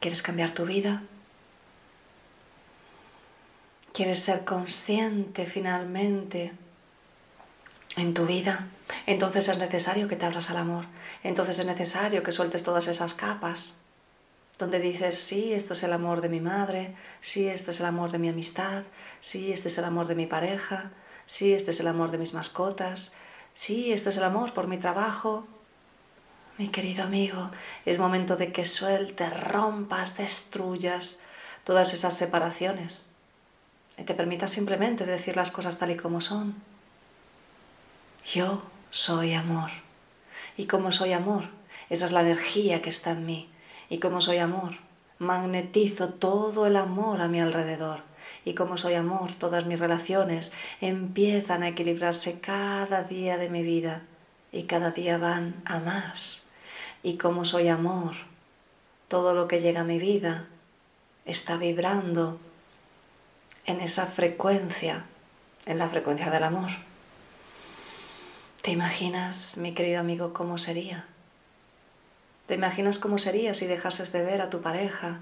¿Quieres 0.00 0.22
cambiar 0.22 0.52
tu 0.52 0.64
vida? 0.64 1.02
¿Quieres 3.92 4.22
ser 4.22 4.46
consciente 4.46 5.46
finalmente 5.46 6.52
en 7.98 8.14
tu 8.14 8.24
vida? 8.24 8.68
Entonces 9.04 9.48
es 9.48 9.58
necesario 9.58 10.08
que 10.08 10.16
te 10.16 10.24
abras 10.24 10.48
al 10.48 10.56
amor. 10.56 10.86
Entonces 11.22 11.58
es 11.58 11.66
necesario 11.66 12.22
que 12.22 12.32
sueltes 12.32 12.62
todas 12.62 12.88
esas 12.88 13.12
capas 13.12 13.80
donde 14.58 14.80
dices, 14.80 15.18
sí, 15.18 15.52
este 15.52 15.74
es 15.74 15.82
el 15.82 15.92
amor 15.92 16.20
de 16.20 16.28
mi 16.28 16.40
madre, 16.40 16.94
sí, 17.20 17.48
este 17.48 17.70
es 17.70 17.80
el 17.80 17.86
amor 17.86 18.10
de 18.10 18.18
mi 18.18 18.28
amistad, 18.28 18.84
sí, 19.20 19.52
este 19.52 19.68
es 19.68 19.76
el 19.78 19.84
amor 19.84 20.06
de 20.06 20.14
mi 20.14 20.26
pareja, 20.26 20.92
sí, 21.26 21.52
este 21.52 21.72
es 21.72 21.80
el 21.80 21.88
amor 21.88 22.10
de 22.10 22.18
mis 22.18 22.32
mascotas, 22.32 23.14
sí, 23.52 23.92
este 23.92 24.08
es 24.08 24.16
el 24.16 24.24
amor 24.24 24.54
por 24.54 24.66
mi 24.66 24.78
trabajo. 24.78 25.46
Mi 26.58 26.68
querido 26.68 27.04
amigo, 27.04 27.50
es 27.84 27.98
momento 27.98 28.36
de 28.36 28.50
que 28.50 28.64
sueltes, 28.64 29.38
rompas, 29.44 30.16
destruyas 30.16 31.20
todas 31.64 31.92
esas 31.92 32.16
separaciones 32.16 33.10
y 33.98 34.04
te 34.04 34.14
permitas 34.14 34.52
simplemente 34.52 35.04
decir 35.04 35.36
las 35.36 35.50
cosas 35.50 35.76
tal 35.76 35.90
y 35.90 35.96
como 35.96 36.22
son. 36.22 36.54
Yo 38.24 38.62
soy 38.88 39.34
amor. 39.34 39.70
Y 40.56 40.66
como 40.66 40.92
soy 40.92 41.12
amor, 41.12 41.50
esa 41.90 42.06
es 42.06 42.12
la 42.12 42.22
energía 42.22 42.80
que 42.80 42.88
está 42.88 43.10
en 43.10 43.26
mí 43.26 43.50
y 43.88 43.98
como 43.98 44.20
soy 44.20 44.38
amor, 44.38 44.78
magnetizo 45.18 46.10
todo 46.10 46.66
el 46.66 46.76
amor 46.76 47.20
a 47.20 47.28
mi 47.28 47.40
alrededor. 47.40 48.02
Y 48.44 48.54
como 48.54 48.76
soy 48.76 48.94
amor, 48.94 49.34
todas 49.34 49.66
mis 49.66 49.78
relaciones 49.78 50.52
empiezan 50.80 51.62
a 51.62 51.68
equilibrarse 51.68 52.40
cada 52.40 53.02
día 53.02 53.38
de 53.38 53.48
mi 53.48 53.62
vida 53.62 54.02
y 54.52 54.64
cada 54.64 54.90
día 54.90 55.18
van 55.18 55.54
a 55.64 55.80
más. 55.80 56.46
Y 57.02 57.16
como 57.16 57.44
soy 57.44 57.68
amor, 57.68 58.14
todo 59.08 59.34
lo 59.34 59.48
que 59.48 59.60
llega 59.60 59.82
a 59.82 59.84
mi 59.84 59.98
vida 59.98 60.46
está 61.24 61.56
vibrando 61.56 62.38
en 63.64 63.80
esa 63.80 64.06
frecuencia, 64.06 65.04
en 65.66 65.78
la 65.78 65.88
frecuencia 65.88 66.30
del 66.30 66.44
amor. 66.44 66.70
¿Te 68.62 68.70
imaginas, 68.70 69.58
mi 69.58 69.74
querido 69.74 70.00
amigo, 70.00 70.32
cómo 70.32 70.58
sería? 70.58 71.06
¿Te 72.46 72.54
imaginas 72.54 72.98
cómo 72.98 73.18
sería 73.18 73.54
si 73.54 73.66
dejases 73.66 74.12
de 74.12 74.22
ver 74.22 74.40
a 74.40 74.50
tu 74.50 74.62
pareja, 74.62 75.20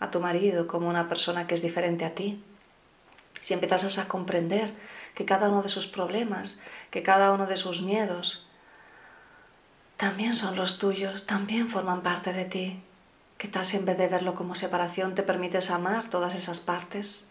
a 0.00 0.10
tu 0.10 0.20
marido, 0.20 0.66
como 0.66 0.88
una 0.88 1.08
persona 1.08 1.46
que 1.46 1.54
es 1.54 1.62
diferente 1.62 2.04
a 2.04 2.14
ti? 2.14 2.42
Si 3.40 3.54
empezases 3.54 3.98
a 3.98 4.08
comprender 4.08 4.74
que 5.14 5.24
cada 5.24 5.48
uno 5.48 5.62
de 5.62 5.68
sus 5.68 5.86
problemas, 5.86 6.60
que 6.90 7.02
cada 7.02 7.32
uno 7.32 7.46
de 7.46 7.56
sus 7.56 7.82
miedos, 7.82 8.46
también 9.96 10.34
son 10.34 10.56
los 10.56 10.78
tuyos, 10.78 11.26
también 11.26 11.68
forman 11.68 12.02
parte 12.02 12.32
de 12.32 12.44
ti. 12.44 12.82
¿Qué 13.38 13.46
tal 13.46 13.64
si 13.64 13.76
en 13.76 13.84
vez 13.84 13.96
de 13.96 14.08
verlo 14.08 14.34
como 14.34 14.56
separación 14.56 15.14
te 15.14 15.22
permites 15.22 15.70
amar 15.70 16.10
todas 16.10 16.34
esas 16.34 16.60
partes? 16.60 17.26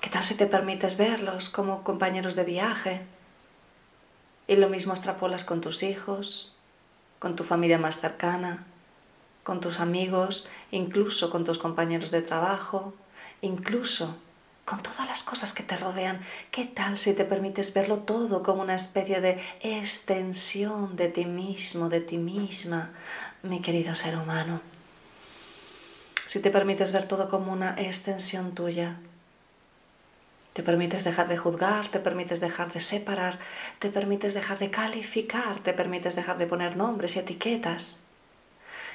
¿Qué 0.00 0.10
tal 0.10 0.22
si 0.22 0.34
te 0.34 0.46
permites 0.46 0.96
verlos 0.96 1.48
como 1.48 1.82
compañeros 1.82 2.36
de 2.36 2.44
viaje? 2.44 3.02
Y 4.46 4.56
lo 4.56 4.68
mismo 4.68 4.92
extrapolas 4.92 5.44
con 5.44 5.60
tus 5.60 5.82
hijos, 5.82 6.52
con 7.22 7.36
tu 7.36 7.44
familia 7.44 7.78
más 7.78 8.00
cercana, 8.00 8.64
con 9.44 9.60
tus 9.60 9.78
amigos, 9.78 10.48
incluso 10.72 11.30
con 11.30 11.44
tus 11.44 11.60
compañeros 11.60 12.10
de 12.10 12.20
trabajo, 12.20 12.94
incluso 13.42 14.16
con 14.64 14.82
todas 14.82 15.06
las 15.06 15.22
cosas 15.22 15.52
que 15.52 15.62
te 15.62 15.76
rodean. 15.76 16.20
¿Qué 16.50 16.64
tal 16.64 16.98
si 16.98 17.14
te 17.14 17.24
permites 17.24 17.74
verlo 17.74 17.98
todo 17.98 18.42
como 18.42 18.60
una 18.60 18.74
especie 18.74 19.20
de 19.20 19.40
extensión 19.60 20.96
de 20.96 21.10
ti 21.10 21.24
mismo, 21.24 21.88
de 21.88 22.00
ti 22.00 22.18
misma, 22.18 22.90
mi 23.44 23.62
querido 23.62 23.94
ser 23.94 24.16
humano? 24.16 24.60
Si 26.26 26.40
te 26.40 26.50
permites 26.50 26.90
ver 26.90 27.06
todo 27.06 27.28
como 27.28 27.52
una 27.52 27.80
extensión 27.80 28.52
tuya, 28.52 28.98
te 30.52 30.62
permites 30.62 31.04
dejar 31.04 31.28
de 31.28 31.38
juzgar, 31.38 31.88
te 31.88 31.98
permites 31.98 32.40
dejar 32.40 32.72
de 32.72 32.80
separar, 32.80 33.38
te 33.78 33.90
permites 33.90 34.34
dejar 34.34 34.58
de 34.58 34.70
calificar, 34.70 35.60
te 35.60 35.72
permites 35.72 36.14
dejar 36.14 36.36
de 36.36 36.46
poner 36.46 36.76
nombres 36.76 37.16
y 37.16 37.20
etiquetas. 37.20 38.00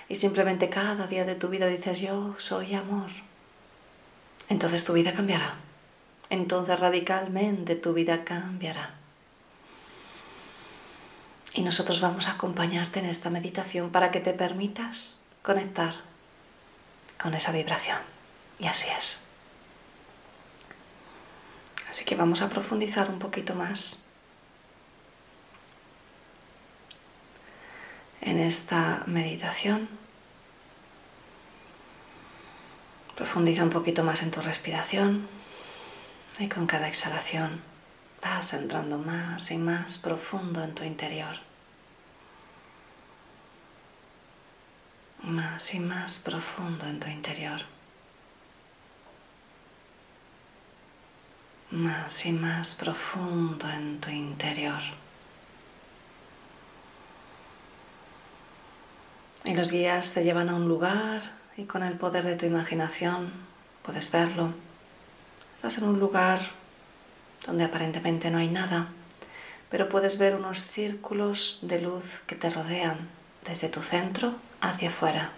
Y 0.08 0.16
simplemente 0.16 0.70
cada 0.70 1.08
día 1.08 1.26
de 1.26 1.36
tu 1.36 1.50
vida 1.50 1.68
dices 1.68 2.00
yo 2.00 2.36
soy 2.38 2.76
amor. 2.76 3.10
Entonces 4.50 4.86
tu 4.86 4.94
vida 4.94 5.14
cambiará. 5.14 5.56
Entonces 6.30 6.80
radicalmente 6.80 7.76
tu 7.76 7.94
vida 7.94 8.24
cambiará. 8.24 8.94
Y 11.54 11.64
nosotros 11.64 12.02
vamos 12.02 12.28
a 12.28 12.34
acompañarte 12.34 13.00
en 13.00 13.06
esta 13.06 13.32
meditación 13.32 13.90
para 13.90 14.12
que 14.12 14.20
te 14.20 14.34
permitas 14.34 15.20
conectar 15.42 15.96
con 17.20 17.34
esa 17.34 17.52
vibración. 17.52 17.98
Y 18.60 18.68
así 18.68 18.88
es. 18.96 19.27
Así 21.98 22.06
que 22.06 22.14
vamos 22.14 22.44
a 22.44 22.50
profundizar 22.50 23.10
un 23.10 23.18
poquito 23.18 23.56
más 23.56 24.06
en 28.22 28.38
esta 28.38 29.02
meditación. 29.08 29.90
Profundiza 33.16 33.64
un 33.64 33.72
poquito 33.72 34.04
más 34.04 34.22
en 34.22 34.30
tu 34.30 34.42
respiración 34.42 35.28
y 36.38 36.48
con 36.48 36.68
cada 36.68 36.88
exhalación 36.88 37.64
vas 38.22 38.54
entrando 38.54 39.00
más 39.00 39.50
y 39.50 39.58
más 39.58 39.98
profundo 39.98 40.64
en 40.64 40.76
tu 40.76 40.84
interior. 40.84 41.40
Más 45.24 45.74
y 45.74 45.80
más 45.80 46.20
profundo 46.20 46.86
en 46.86 47.00
tu 47.00 47.08
interior. 47.08 47.77
Más 51.72 52.26
y 52.26 52.32
más 52.32 52.76
profundo 52.76 53.70
en 53.70 54.00
tu 54.00 54.10
interior. 54.10 54.82
Y 59.44 59.54
los 59.54 59.72
guías 59.72 60.14
te 60.14 60.24
llevan 60.24 60.50
a 60.50 60.56
un 60.56 60.68
lugar 60.68 61.38
y 61.56 61.64
con 61.64 61.84
el 61.84 61.98
poder 61.98 62.24
de 62.26 62.36
tu 62.36 62.46
imaginación 62.46 63.32
puedes 63.84 64.12
verlo. 64.12 64.54
Estás 65.56 65.78
en 65.78 65.86
un 65.86 66.00
lugar 66.00 66.40
donde 67.46 67.64
aparentemente 67.64 68.30
no 68.30 68.40
hay 68.40 68.50
nada, 68.50 68.90
pero 69.70 69.90
puedes 69.90 70.18
ver 70.18 70.36
unos 70.36 70.60
círculos 70.60 71.60
de 71.62 71.82
luz 71.82 72.22
que 72.28 72.36
te 72.36 72.50
rodean 72.50 73.10
desde 73.46 73.70
tu 73.70 73.82
centro 73.82 74.36
hacia 74.62 74.90
afuera, 74.90 75.32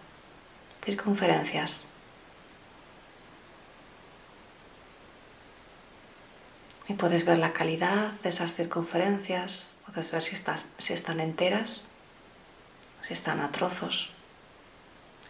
circunferencias. 0.84 1.89
Y 6.90 6.94
puedes 6.94 7.24
ver 7.24 7.38
la 7.38 7.54
calidad 7.54 8.14
de 8.24 8.30
esas 8.30 8.56
circunferencias, 8.56 9.78
puedes 9.86 10.12
ver 10.12 10.24
si, 10.24 10.36
si 10.80 10.94
están 10.94 11.20
enteras, 11.20 11.86
si 13.02 13.14
están 13.14 13.42
a 13.42 13.52
trozos, 13.52 14.10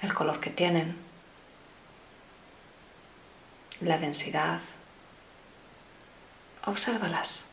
el 0.01 0.13
color 0.13 0.39
que 0.39 0.51
tienen, 0.51 0.95
la 3.81 3.97
densidad. 3.97 4.61
Obsérvalas. 6.65 7.48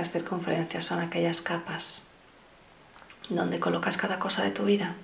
Esas 0.00 0.12
circunferencias 0.12 0.86
son 0.86 1.00
aquellas 1.00 1.42
capas 1.42 2.04
donde 3.28 3.60
colocas 3.60 3.98
cada 3.98 4.18
cosa 4.18 4.42
de 4.42 4.50
tu 4.50 4.64
vida, 4.64 4.94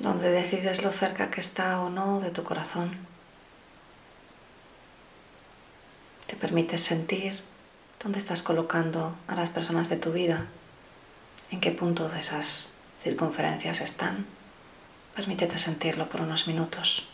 donde 0.00 0.30
decides 0.30 0.82
lo 0.82 0.90
cerca 0.90 1.30
que 1.30 1.40
está 1.40 1.80
o 1.80 1.90
no 1.90 2.18
de 2.18 2.32
tu 2.32 2.42
corazón. 2.42 2.98
Te 6.26 6.34
permites 6.34 6.80
sentir 6.80 7.40
dónde 8.02 8.18
estás 8.18 8.42
colocando 8.42 9.14
a 9.28 9.36
las 9.36 9.50
personas 9.50 9.88
de 9.88 9.98
tu 9.98 10.10
vida, 10.10 10.46
en 11.52 11.60
qué 11.60 11.70
punto 11.70 12.08
de 12.08 12.18
esas 12.18 12.70
circunferencias 13.04 13.80
están. 13.80 14.26
Permítete 15.14 15.56
sentirlo 15.56 16.08
por 16.08 16.20
unos 16.20 16.48
minutos. 16.48 17.06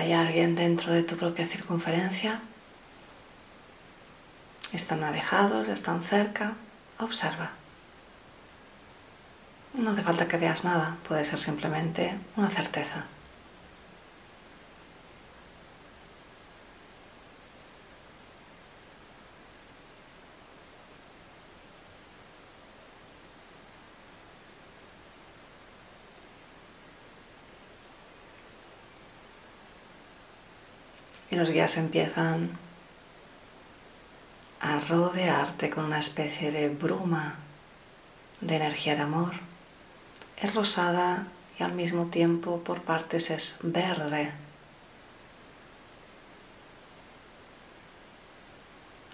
¿Hay 0.00 0.09
alguien 0.20 0.54
dentro 0.54 0.92
de 0.92 1.02
tu 1.02 1.16
propia 1.16 1.44
circunferencia? 1.44 2.40
¿Están 4.72 5.02
alejados? 5.02 5.68
¿Están 5.68 6.02
cerca? 6.02 6.54
Observa. 6.98 7.50
No 9.74 9.90
hace 9.90 10.02
falta 10.02 10.28
que 10.28 10.36
veas 10.36 10.64
nada, 10.64 10.96
puede 11.06 11.24
ser 11.24 11.40
simplemente 11.40 12.18
una 12.36 12.50
certeza. 12.50 13.04
Y 31.30 31.36
los 31.36 31.50
guías 31.50 31.76
empiezan 31.76 32.50
a 34.60 34.80
rodearte 34.80 35.70
con 35.70 35.84
una 35.86 35.98
especie 35.98 36.50
de 36.50 36.68
bruma 36.68 37.36
de 38.40 38.56
energía 38.56 38.94
de 38.94 39.02
amor. 39.02 39.32
Es 40.36 40.54
rosada 40.54 41.28
y 41.58 41.62
al 41.62 41.72
mismo 41.72 42.06
tiempo 42.06 42.60
por 42.60 42.82
partes 42.82 43.30
es 43.30 43.56
verde. 43.62 44.32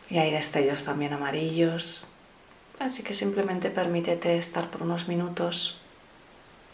Y 0.08 0.18
hay 0.18 0.30
destellos 0.30 0.85
también 0.85 1.12
amarillos. 1.12 2.08
Así 2.78 3.02
que 3.02 3.14
simplemente 3.14 3.70
permítete 3.70 4.37
estar 4.37 4.70
por 4.70 4.82
unos 4.82 5.08
minutos 5.08 5.80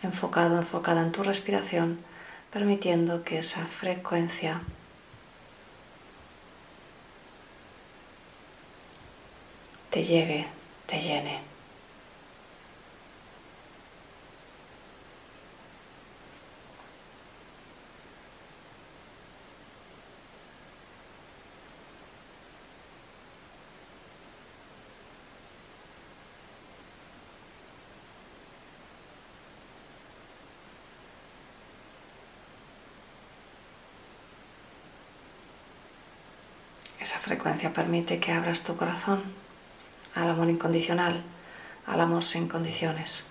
enfocado, 0.03 0.59
enfocada 0.59 1.03
en 1.03 1.13
tu 1.13 1.23
respiración, 1.23 2.01
permitiendo 2.53 3.23
que 3.23 3.39
esa 3.39 3.67
frecuencia 3.67 4.63
te 9.93 10.03
llegue, 10.03 10.47
te 10.87 11.03
llene. 11.03 11.39
Esa 36.99 37.19
frecuencia 37.19 37.75
permite 37.75 38.19
que 38.21 38.33
abras 38.33 38.63
tu 38.63 38.75
corazón 38.79 39.52
al 40.15 40.31
amor 40.31 40.49
incondicional, 40.49 41.23
al 41.87 42.01
amor 42.01 42.25
sin 42.25 42.49
condiciones. 42.49 43.27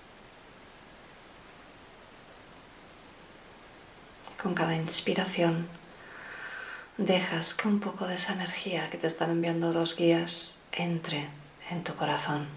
Con 4.41 4.53
cada 4.53 4.75
inspiración 4.75 5.67
dejas 6.97 7.53
que 7.53 7.67
un 7.67 7.79
poco 7.79 8.07
de 8.07 8.15
esa 8.15 8.33
energía 8.33 8.89
que 8.89 8.97
te 8.97 9.07
están 9.07 9.31
enviando 9.31 9.71
los 9.71 9.95
guías 9.95 10.59
entre 10.71 11.27
en 11.69 11.83
tu 11.83 11.95
corazón. 11.95 12.47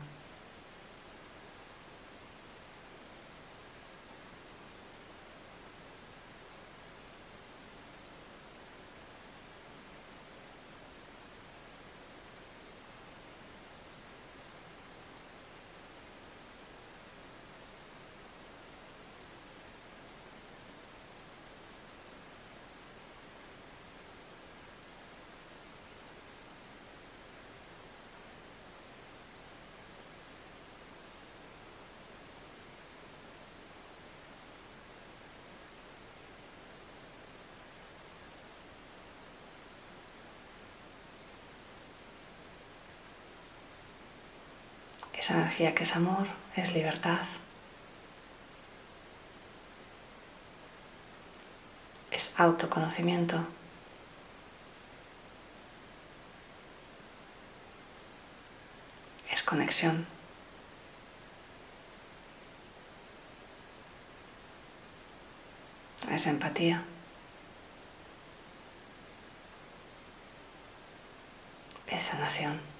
Esa 45.24 45.36
energía 45.36 45.74
que 45.74 45.84
es 45.84 45.96
amor, 45.96 46.26
es 46.54 46.74
libertad. 46.74 47.26
Es 52.10 52.34
autoconocimiento. 52.36 53.38
Es 59.32 59.42
conexión. 59.42 60.06
Es 66.10 66.26
empatía. 66.26 66.84
Es 71.86 72.02
sanación. 72.02 72.73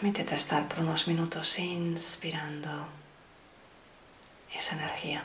Permítete 0.00 0.34
estar 0.34 0.66
por 0.66 0.78
unos 0.80 1.06
minutos 1.06 1.58
inspirando 1.58 2.70
esa 4.56 4.74
energía. 4.74 5.24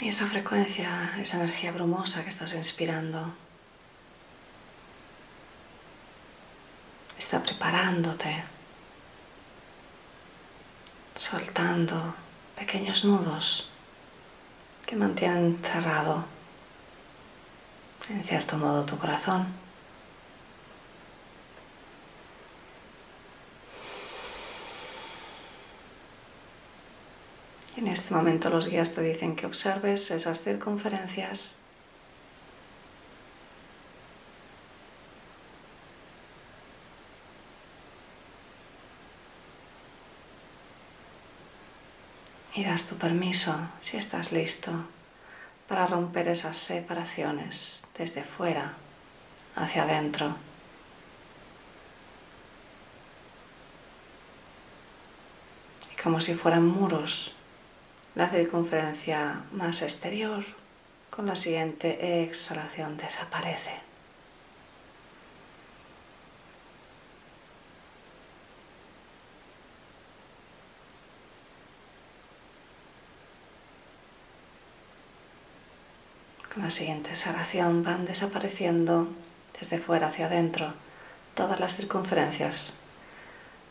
Y 0.00 0.08
esa 0.08 0.26
frecuencia, 0.26 1.12
esa 1.18 1.38
energía 1.38 1.72
brumosa 1.72 2.22
que 2.22 2.28
estás 2.28 2.54
inspirando, 2.54 3.34
está 7.18 7.42
preparándote, 7.42 8.44
soltando 11.16 12.14
pequeños 12.56 13.04
nudos 13.04 13.68
que 14.86 14.94
mantienen 14.94 15.58
cerrado, 15.64 16.24
en 18.08 18.22
cierto 18.22 18.56
modo, 18.56 18.84
tu 18.84 18.96
corazón. 18.98 19.67
En 27.78 27.86
este 27.86 28.12
momento 28.12 28.50
los 28.50 28.66
guías 28.66 28.92
te 28.92 29.02
dicen 29.02 29.36
que 29.36 29.46
observes 29.46 30.10
esas 30.10 30.42
circunferencias. 30.42 31.54
Y 42.56 42.64
das 42.64 42.86
tu 42.88 42.96
permiso, 42.96 43.54
si 43.78 43.96
estás 43.96 44.32
listo, 44.32 44.72
para 45.68 45.86
romper 45.86 46.26
esas 46.26 46.56
separaciones 46.56 47.84
desde 47.96 48.24
fuera 48.24 48.74
hacia 49.54 49.84
adentro. 49.84 50.34
como 56.02 56.20
si 56.20 56.34
fueran 56.34 56.64
muros, 56.64 57.34
la 58.14 58.28
circunferencia 58.28 59.42
más 59.52 59.82
exterior 59.82 60.44
con 61.10 61.26
la 61.26 61.36
siguiente 61.36 62.22
exhalación 62.22 62.96
desaparece. 62.96 63.72
Con 76.52 76.64
la 76.64 76.70
siguiente 76.70 77.10
exhalación 77.10 77.84
van 77.84 78.04
desapareciendo 78.04 79.08
desde 79.58 79.78
fuera 79.78 80.08
hacia 80.08 80.26
adentro 80.26 80.74
todas 81.34 81.60
las 81.60 81.76
circunferencias 81.76 82.74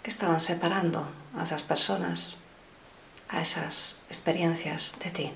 que 0.03 0.09
estaban 0.09 0.39
separando 0.39 1.05
a 1.37 1.43
esas 1.43 1.63
personas, 1.63 2.39
a 3.29 3.41
esas 3.41 3.99
experiencias 4.09 4.97
de 5.03 5.11
ti. 5.11 5.31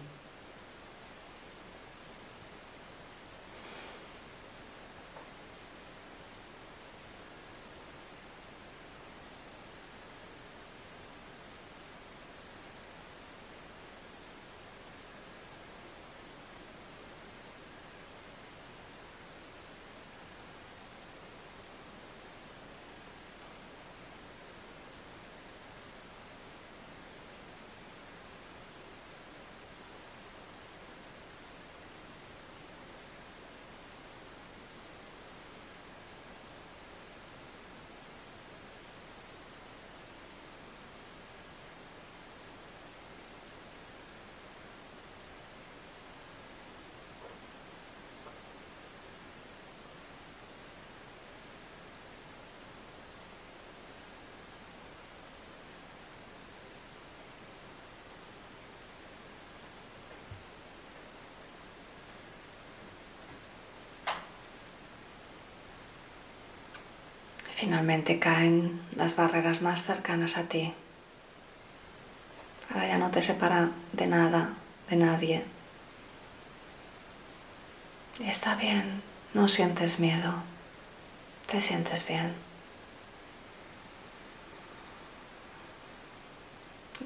Finalmente 67.62 68.17
caen 68.17 68.82
las 68.95 69.15
barreras 69.15 69.62
más 69.62 69.84
cercanas 69.84 70.36
a 70.39 70.45
ti. 70.45 70.74
Ahora 72.71 72.88
ya 72.88 72.97
no 72.97 73.12
te 73.12 73.21
separa 73.21 73.69
de 73.93 74.08
nada, 74.08 74.56
de 74.89 74.95
nadie. 74.95 75.43
Y 78.19 78.24
está 78.24 78.56
bien, 78.56 79.04
no 79.36 79.47
sientes 79.47 80.00
miedo, 80.00 80.34
te 81.52 81.62
sientes 81.62 82.08
bien. 82.08 82.34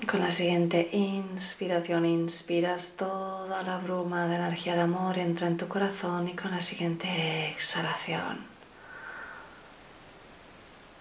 Con 0.09 0.21
la 0.21 0.31
siguiente 0.31 0.87
inspiración 0.93 2.05
inspiras 2.05 2.95
toda 2.95 3.61
la 3.63 3.77
bruma 3.79 4.25
de 4.27 4.35
energía 4.37 4.75
de 4.75 4.83
amor 4.83 5.17
entra 5.17 5.47
en 5.47 5.57
tu 5.57 5.67
corazón 5.67 6.29
y 6.29 6.33
con 6.33 6.51
la 6.51 6.61
siguiente 6.61 7.49
exhalación 7.49 8.54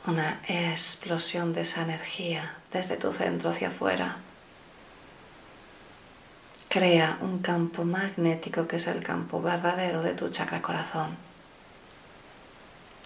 una 0.07 0.41
explosión 0.47 1.55
de 1.55 1.63
esa 1.63 1.83
energía 1.83 2.57
desde 2.73 2.97
tu 2.97 3.13
centro 3.13 3.51
hacia 3.51 3.69
afuera. 3.69 4.17
Crea 6.69 7.19
un 7.23 7.39
campo 7.39 7.85
magnético 7.85 8.67
que 8.67 8.77
es 8.77 8.87
el 8.87 9.03
campo 9.03 9.41
verdadero 9.41 10.03
de 10.03 10.13
tu 10.13 10.29
chakra 10.29 10.61
corazón, 10.61 11.17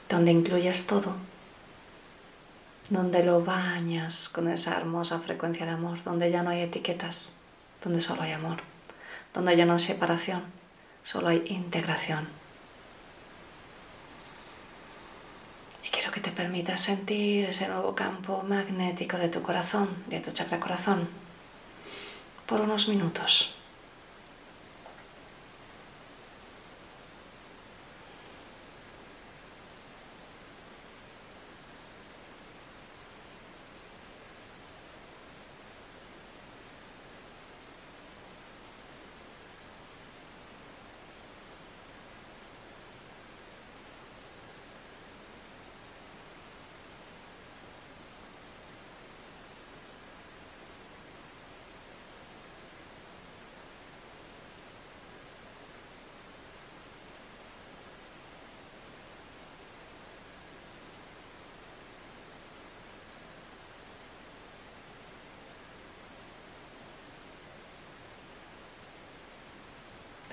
donde 0.08 0.32
incluyes 0.32 0.86
todo, 0.86 1.14
donde 2.88 3.22
lo 3.22 3.44
bañas 3.44 4.28
con 4.28 4.48
esa 4.48 4.76
hermosa 4.76 5.20
frecuencia 5.20 5.66
de 5.66 5.72
amor, 5.72 6.02
donde 6.02 6.30
ya 6.30 6.42
no 6.42 6.50
hay 6.50 6.62
etiquetas, 6.62 7.34
donde 7.84 8.00
solo 8.00 8.22
hay 8.22 8.32
amor, 8.32 8.58
donde 9.34 9.56
ya 9.56 9.66
no 9.66 9.74
hay 9.74 9.80
separación, 9.80 10.42
solo 11.04 11.28
hay 11.28 11.44
integración. 11.46 12.37
Que 16.38 16.44
te 16.44 16.48
permita 16.48 16.76
sentir 16.76 17.46
ese 17.46 17.66
nuevo 17.66 17.96
campo 17.96 18.44
magnético 18.44 19.18
de 19.18 19.28
tu 19.28 19.42
corazón, 19.42 19.88
de 20.06 20.20
tu 20.20 20.30
chakra 20.30 20.60
corazón, 20.60 21.08
por 22.46 22.60
unos 22.60 22.86
minutos. 22.86 23.57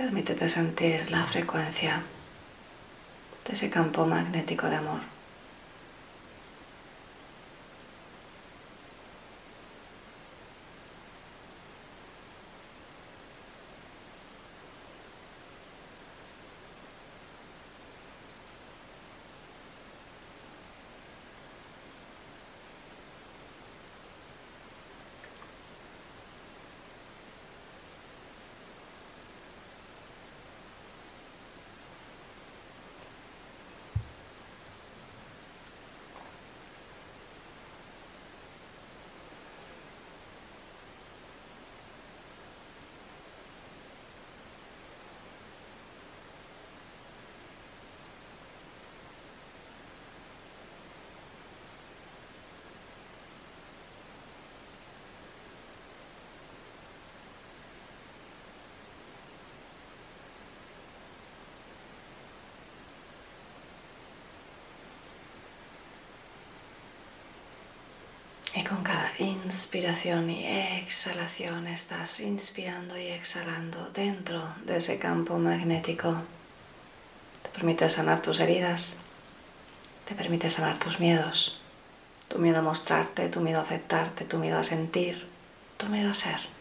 Permítete 0.06 0.48
sentir 0.48 1.10
la 1.10 1.26
frecuencia 1.26 2.04
de 3.48 3.54
ese 3.54 3.72
campo 3.72 4.06
magnético 4.06 4.70
de 4.70 4.76
amor. 4.76 5.15
Con 68.66 68.84
cada 68.84 69.12
inspiración 69.20 70.30
y 70.30 70.46
exhalación 70.46 71.68
estás 71.68 72.20
inspirando 72.20 72.98
y 72.98 73.08
exhalando 73.08 73.92
dentro 73.92 74.56
de 74.66 74.78
ese 74.78 74.98
campo 74.98 75.38
magnético. 75.38 76.16
Te 77.44 77.50
permite 77.50 77.88
sanar 77.90 78.22
tus 78.22 78.40
heridas, 78.40 78.98
te 80.06 80.16
permite 80.16 80.50
sanar 80.50 80.78
tus 80.78 81.00
miedos, 81.00 81.62
tu 82.28 82.40
miedo 82.40 82.60
a 82.60 82.64
mostrarte, 82.64 83.30
tu 83.30 83.40
miedo 83.40 83.60
a 83.60 83.64
aceptarte, 83.64 84.26
tu 84.26 84.38
miedo 84.38 84.58
a 84.58 84.64
sentir, 84.64 85.28
tu 85.78 85.86
miedo 85.88 86.12
a 86.12 86.16
ser. 86.16 86.55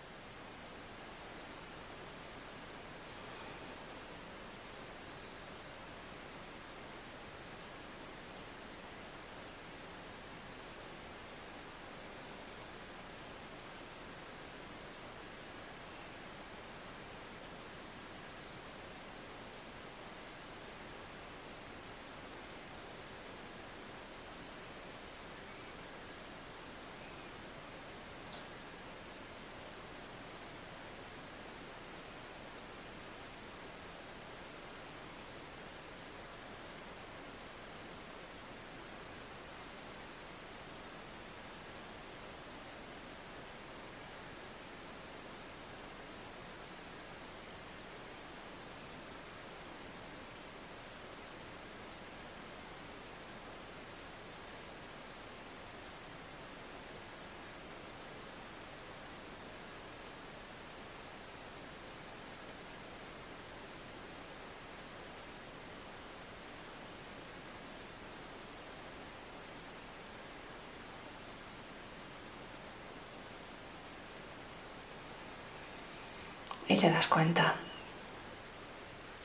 Y 76.75 76.77
te 76.77 76.91
das 76.91 77.07
cuenta 77.07 77.55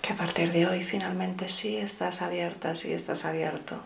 que 0.04 0.14
a 0.14 0.16
partir 0.16 0.52
de 0.52 0.68
hoy 0.68 0.84
finalmente 0.84 1.48
sí 1.48 1.78
estás 1.78 2.22
abierta, 2.22 2.76
sí 2.76 2.94
estás 2.94 3.26
abierto 3.26 3.82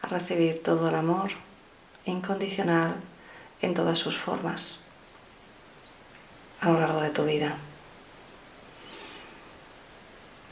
a 0.00 0.06
recibir 0.06 0.62
todo 0.62 0.90
el 0.90 0.94
amor 0.94 1.32
incondicional 2.04 2.94
en 3.62 3.74
todas 3.74 3.98
sus 3.98 4.16
formas 4.16 4.84
a 6.60 6.68
lo 6.68 6.78
largo 6.78 7.00
de 7.00 7.10
tu 7.10 7.24
vida. 7.24 7.56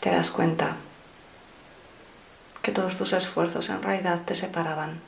Te 0.00 0.10
das 0.10 0.32
cuenta 0.32 0.74
que 2.60 2.72
todos 2.72 2.98
tus 2.98 3.12
esfuerzos 3.12 3.70
en 3.70 3.84
realidad 3.84 4.22
te 4.24 4.34
separaban 4.34 5.00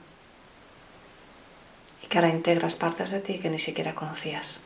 y 2.01 2.07
que 2.07 2.17
ahora 2.17 2.29
integras 2.29 2.77
partes 2.77 3.11
de 3.11 3.19
ti 3.19 3.41
que 3.41 3.51
ni 3.51 3.59
siquiera 3.59 3.97
conocías. 3.97 4.61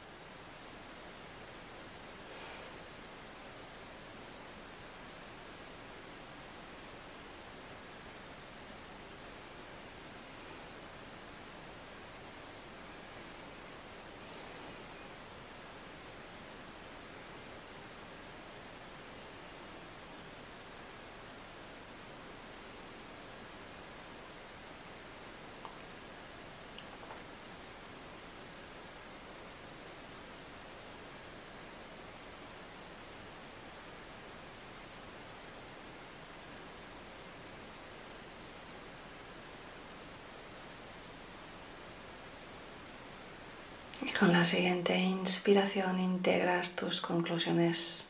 Y 44.00 44.07
con 44.18 44.32
la 44.32 44.44
siguiente 44.44 44.96
inspiración 44.96 46.00
integras 46.00 46.74
tus 46.74 47.00
conclusiones 47.00 48.08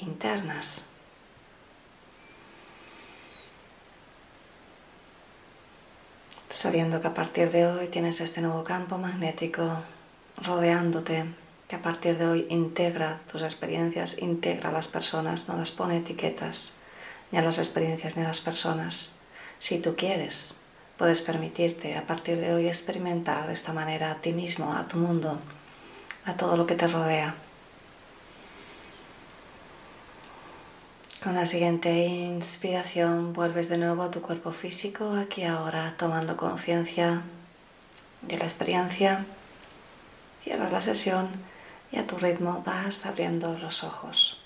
internas. 0.00 0.86
Sabiendo 6.48 7.02
que 7.02 7.08
a 7.08 7.14
partir 7.14 7.50
de 7.50 7.66
hoy 7.66 7.88
tienes 7.88 8.22
este 8.22 8.40
nuevo 8.40 8.64
campo 8.64 8.96
magnético 8.96 9.82
rodeándote, 10.38 11.26
que 11.68 11.76
a 11.76 11.82
partir 11.82 12.16
de 12.16 12.26
hoy 12.26 12.46
integra 12.48 13.20
tus 13.30 13.42
experiencias, 13.42 14.22
integra 14.22 14.70
a 14.70 14.72
las 14.72 14.88
personas, 14.88 15.48
no 15.48 15.56
las 15.58 15.70
pone 15.70 15.98
etiquetas, 15.98 16.72
ni 17.30 17.38
a 17.38 17.42
las 17.42 17.58
experiencias 17.58 18.16
ni 18.16 18.22
a 18.22 18.28
las 18.28 18.40
personas. 18.40 19.12
Si 19.58 19.80
tú 19.80 19.96
quieres, 19.96 20.56
puedes 20.98 21.20
permitirte 21.20 21.96
a 21.96 22.06
partir 22.06 22.40
de 22.40 22.54
hoy 22.54 22.68
experimentar 22.68 23.46
de 23.46 23.52
esta 23.52 23.72
manera 23.72 24.10
a 24.10 24.20
ti 24.20 24.32
mismo, 24.32 24.74
a 24.74 24.88
tu 24.88 24.98
mundo, 24.98 25.38
a 26.24 26.36
todo 26.36 26.56
lo 26.56 26.66
que 26.66 26.74
te 26.74 26.88
rodea. 26.88 27.34
Con 31.22 31.34
la 31.34 31.46
siguiente 31.46 31.92
inspiración 32.06 33.32
vuelves 33.32 33.68
de 33.68 33.78
nuevo 33.78 34.04
a 34.04 34.10
tu 34.10 34.22
cuerpo 34.22 34.52
físico, 34.52 35.14
aquí 35.14 35.42
ahora 35.42 35.94
tomando 35.98 36.36
conciencia 36.36 37.22
de 38.22 38.38
la 38.38 38.44
experiencia. 38.44 39.26
Cierras 40.40 40.70
la 40.70 40.80
sesión 40.80 41.28
y 41.90 41.98
a 41.98 42.06
tu 42.06 42.16
ritmo 42.16 42.62
vas 42.64 43.06
abriendo 43.06 43.58
los 43.58 43.82
ojos. 43.82 44.45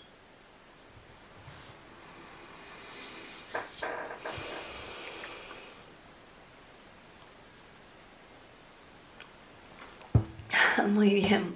Muy 10.88 11.12
bien, 11.14 11.54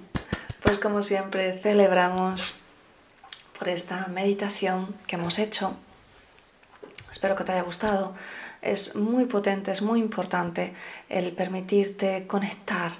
pues 0.61 0.77
como 0.77 1.01
siempre 1.01 1.59
celebramos 1.61 2.59
por 3.57 3.69
esta 3.69 4.07
meditación 4.07 4.95
que 5.07 5.15
hemos 5.15 5.39
hecho. 5.39 5.75
Espero 7.11 7.35
que 7.35 7.43
te 7.43 7.53
haya 7.53 7.63
gustado. 7.63 8.13
Es 8.61 8.95
muy 8.95 9.25
potente, 9.25 9.71
es 9.71 9.81
muy 9.81 9.99
importante 9.99 10.73
el 11.09 11.31
permitirte 11.31 12.27
conectar 12.27 12.93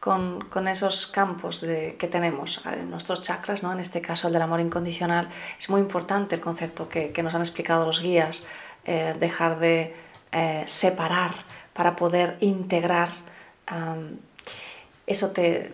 con, 0.00 0.68
esos 0.68 1.06
campos 1.06 1.60
que 1.60 2.08
tenemos, 2.10 2.62
en 2.64 2.90
nuestros 2.90 3.22
chakras, 3.22 3.62
¿no? 3.62 3.72
en 3.72 3.80
este 3.80 4.00
caso 4.00 4.26
el 4.26 4.32
del 4.32 4.42
amor 4.42 4.60
incondicional. 4.60 5.28
Es 5.58 5.68
muy 5.70 5.80
importante 5.80 6.34
el 6.34 6.40
concepto 6.40 6.88
que, 6.88 7.22
nos 7.22 7.34
han 7.34 7.42
explicado 7.42 7.86
los 7.86 8.00
guías, 8.00 8.46
eh, 8.84 9.14
dejar 9.18 9.58
de 9.58 9.94
eh, 10.32 10.64
separar 10.66 11.32
para 11.74 11.96
poder 11.96 12.38
integrar 12.40 13.10
eso 15.10 15.30
te 15.30 15.72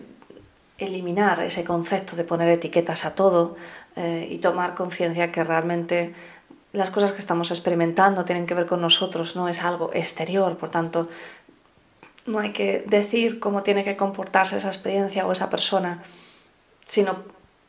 eliminar 0.77 1.41
ese 1.41 1.63
concepto 1.63 2.15
de 2.15 2.23
poner 2.23 2.49
etiquetas 2.49 3.05
a 3.05 3.15
todo 3.15 3.55
eh, 3.95 4.27
y 4.29 4.37
tomar 4.37 4.75
conciencia 4.75 5.31
que 5.31 5.43
realmente 5.43 6.13
las 6.73 6.91
cosas 6.91 7.13
que 7.13 7.19
estamos 7.19 7.49
experimentando 7.49 8.25
tienen 8.25 8.45
que 8.45 8.53
ver 8.53 8.67
con 8.67 8.81
nosotros, 8.81 9.35
no 9.35 9.49
es 9.49 9.63
algo 9.63 9.91
exterior, 9.93 10.57
por 10.57 10.69
tanto 10.69 11.09
no 12.27 12.39
hay 12.39 12.51
que 12.51 12.83
decir 12.85 13.39
cómo 13.39 13.63
tiene 13.63 13.83
que 13.83 13.95
comportarse 13.95 14.57
esa 14.57 14.67
experiencia 14.67 15.25
o 15.25 15.31
esa 15.31 15.49
persona, 15.49 16.03
sino 16.85 17.23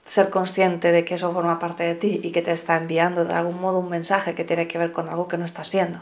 ser 0.05 0.31
consciente 0.31 0.91
de 0.91 1.05
que 1.05 1.15
eso 1.15 1.33
forma 1.33 1.59
parte 1.59 1.85
de 1.85 1.95
ti 1.95 2.21
y 2.23 2.33
que 2.33 2.43
te 2.43 2.51
está 2.51 2.77
enviando 2.77 3.25
de 3.25 3.35
algún 3.35 3.61
modo 3.61 3.79
un 3.79 3.89
mensaje 3.89 4.35
que 4.35 4.45
tiene 4.45 4.67
que 4.67 4.79
ver 4.79 4.91
con 4.91 5.09
algo 5.09 5.29
que 5.29 5.39
no 5.39 5.45
estás 5.45 5.71
viendo. 5.71 6.01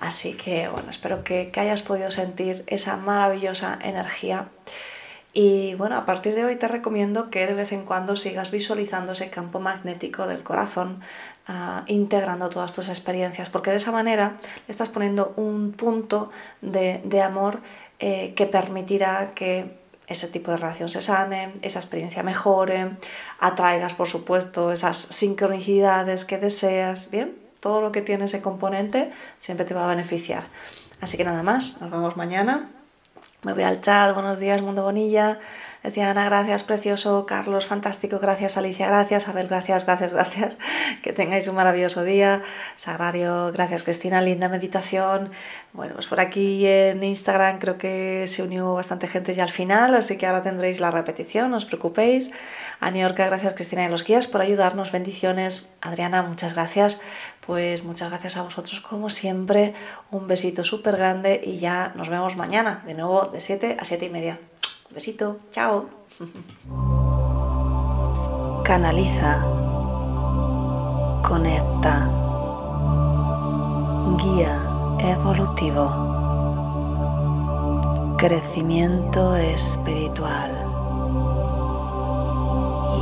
Así 0.00 0.34
que 0.34 0.68
bueno, 0.68 0.90
espero 0.90 1.24
que, 1.24 1.52
hayas 1.56 1.82
podido 1.82 2.10
sentir 2.10 2.64
esa 2.66 2.96
maravillosa 2.96 3.78
energía. 3.82 4.48
Y 5.32 5.74
bueno, 5.74 5.96
a 5.96 6.06
partir 6.06 6.34
de 6.34 6.44
hoy 6.44 6.56
te 6.56 6.68
recomiendo 6.68 7.28
que 7.28 7.46
de 7.46 7.54
vez 7.54 7.72
en 7.72 7.84
cuando 7.84 8.16
sigas 8.16 8.52
visualizando 8.52 9.12
ese 9.12 9.30
campo 9.30 9.58
magnético 9.58 10.28
del 10.28 10.44
corazón, 10.44 11.00
ah, 11.48 11.84
integrando 11.88 12.50
todas 12.50 12.72
tus 12.72 12.88
experiencias, 12.88 13.50
porque 13.50 13.70
de 13.70 13.78
esa 13.78 13.90
manera 13.90 14.36
le 14.66 14.72
estás 14.72 14.90
poniendo 14.90 15.32
un 15.36 15.72
punto 15.72 16.30
de, 16.60 17.20
amor 17.20 17.60
eh, 17.98 18.32
que 18.36 18.46
permitirá 18.46 19.32
que 19.34 19.82
ese 20.06 20.28
tipo 20.28 20.50
de 20.50 20.58
relación 20.58 20.88
se 20.88 21.00
sane, 21.00 21.52
esa 21.62 21.78
experiencia 21.78 22.22
mejore, 22.22 22.90
atraigas, 23.40 23.94
por 23.94 24.06
supuesto, 24.06 24.70
esas 24.70 24.98
sincronicidades 24.98 26.24
que 26.24 26.38
deseas, 26.38 27.10
¿bien? 27.10 27.43
Todo 27.64 27.80
lo 27.80 27.92
que 27.92 28.02
tiene 28.02 28.26
ese 28.26 28.42
componente 28.42 29.10
siempre 29.40 29.64
te 29.64 29.72
va 29.72 29.84
a 29.84 29.86
beneficiar. 29.86 30.44
Así 31.00 31.16
que 31.16 31.24
nada 31.24 31.42
más, 31.42 31.80
nos 31.80 31.90
vemos 31.90 32.14
mañana 32.14 32.68
Me 33.42 33.54
voy 33.54 33.62
al 33.62 33.80
chat, 33.80 34.12
buenos 34.12 34.38
días, 34.38 34.60
Mundo 34.60 34.82
Bonilla. 34.82 35.40
Decía 35.84 36.14
gracias, 36.14 36.64
precioso. 36.64 37.26
Carlos, 37.26 37.66
fantástico. 37.66 38.18
Gracias, 38.18 38.56
Alicia, 38.56 38.86
gracias. 38.86 39.28
Abel, 39.28 39.48
gracias, 39.48 39.84
gracias, 39.84 40.14
gracias. 40.14 40.56
Que 41.02 41.12
tengáis 41.12 41.46
un 41.46 41.56
maravilloso 41.56 42.04
día. 42.04 42.42
Sagrario, 42.76 43.52
gracias, 43.52 43.82
Cristina. 43.82 44.22
Linda 44.22 44.48
meditación. 44.48 45.30
Bueno, 45.74 45.92
pues 45.94 46.06
por 46.06 46.20
aquí 46.20 46.66
en 46.66 47.02
Instagram 47.02 47.58
creo 47.58 47.76
que 47.76 48.24
se 48.28 48.42
unió 48.42 48.72
bastante 48.72 49.08
gente 49.08 49.34
ya 49.34 49.42
al 49.42 49.50
final, 49.50 49.94
así 49.94 50.16
que 50.16 50.26
ahora 50.26 50.42
tendréis 50.42 50.80
la 50.80 50.90
repetición, 50.90 51.50
no 51.50 51.58
os 51.58 51.66
preocupéis. 51.66 52.30
A 52.80 52.90
gracias, 52.90 53.54
Cristina 53.54 53.84
y 53.84 53.88
los 53.88 54.04
guías 54.04 54.26
por 54.26 54.40
ayudarnos. 54.40 54.90
Bendiciones. 54.90 55.70
Adriana, 55.82 56.22
muchas 56.22 56.54
gracias. 56.54 57.00
Pues 57.46 57.84
muchas 57.84 58.08
gracias 58.08 58.38
a 58.38 58.42
vosotros 58.42 58.80
como 58.80 59.10
siempre. 59.10 59.74
Un 60.10 60.26
besito 60.26 60.64
súper 60.64 60.96
grande 60.96 61.40
y 61.44 61.58
ya 61.58 61.92
nos 61.94 62.08
vemos 62.08 62.36
mañana, 62.36 62.82
de 62.86 62.94
nuevo 62.94 63.26
de 63.26 63.40
7 63.40 63.76
a 63.78 63.84
7 63.84 64.06
y 64.06 64.08
media. 64.08 64.40
Besito, 64.90 65.36
chao. 65.52 65.88
Canaliza. 68.64 69.44
Conecta. 71.22 72.08
Guía 74.22 74.58
evolutivo. 75.00 76.14
Crecimiento 78.16 79.36
espiritual. 79.36 80.50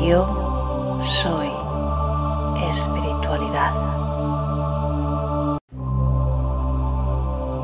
Yo 0.00 0.98
soy 1.00 1.52
espiritualidad. 2.68 4.01